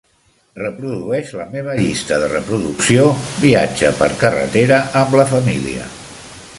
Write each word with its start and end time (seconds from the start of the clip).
reprodueix 0.59 1.33
la 1.41 1.45
meva 1.51 1.75
llista 1.81 2.17
de 2.23 2.29
reproducció 2.31 3.05
Viatge 3.45 3.93
per 4.01 4.09
carretera 4.25 4.81
amb 5.03 5.19
la 5.21 5.29
família. 5.35 5.89